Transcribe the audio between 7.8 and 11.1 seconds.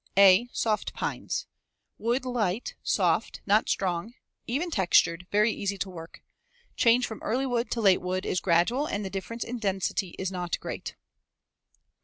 late wood is gradual and the difference in density is not great.